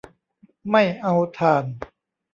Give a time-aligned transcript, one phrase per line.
[0.71, 1.65] ไม่เอาถ่าน